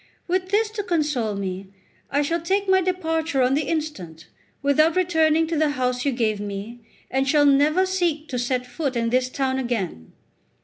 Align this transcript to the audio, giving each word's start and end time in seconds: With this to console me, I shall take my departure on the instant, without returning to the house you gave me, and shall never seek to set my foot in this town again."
With 0.27 0.49
this 0.49 0.71
to 0.71 0.83
console 0.83 1.35
me, 1.35 1.67
I 2.09 2.23
shall 2.23 2.41
take 2.41 2.67
my 2.67 2.81
departure 2.81 3.43
on 3.43 3.53
the 3.53 3.67
instant, 3.67 4.25
without 4.63 4.95
returning 4.95 5.45
to 5.45 5.55
the 5.55 5.69
house 5.77 6.05
you 6.05 6.11
gave 6.11 6.39
me, 6.39 6.79
and 7.11 7.29
shall 7.29 7.45
never 7.45 7.85
seek 7.85 8.27
to 8.29 8.39
set 8.39 8.61
my 8.63 8.67
foot 8.67 8.95
in 8.95 9.11
this 9.11 9.29
town 9.29 9.59
again." 9.59 10.11